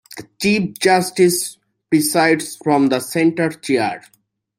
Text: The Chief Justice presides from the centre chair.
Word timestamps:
The 0.17 0.23
Chief 0.41 0.79
Justice 0.79 1.59
presides 1.91 2.55
from 2.55 2.87
the 2.89 2.99
centre 2.99 3.49
chair. 3.51 4.01